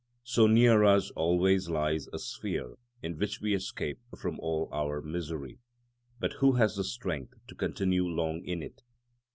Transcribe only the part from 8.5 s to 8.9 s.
it?